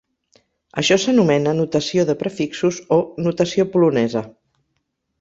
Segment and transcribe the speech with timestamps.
[0.81, 4.29] Això s'anomena "notació de prefixos" o "notació polonesa".